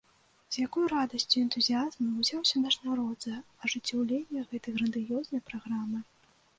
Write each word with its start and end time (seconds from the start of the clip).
З 0.53 0.61
якой 0.67 0.85
радасцю 0.93 1.29
і 1.37 1.43
энтузіязмам 1.49 2.17
узяўся 2.25 2.63
наш 2.65 2.75
народ 2.87 3.17
за 3.31 3.35
ажыццяўленне 3.67 4.47
гэтай 4.51 4.71
грандыёзнай 4.81 5.41
праграмы! 5.53 5.99